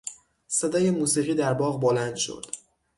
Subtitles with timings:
[0.47, 2.45] صدای موسیقی در باغ بلند شد.